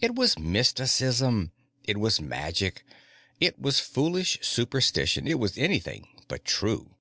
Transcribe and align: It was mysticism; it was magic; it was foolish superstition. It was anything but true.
It 0.00 0.14
was 0.14 0.38
mysticism; 0.38 1.52
it 1.84 1.98
was 1.98 2.18
magic; 2.18 2.82
it 3.40 3.58
was 3.60 3.78
foolish 3.78 4.38
superstition. 4.40 5.28
It 5.28 5.38
was 5.38 5.58
anything 5.58 6.08
but 6.28 6.46
true. 6.46 6.96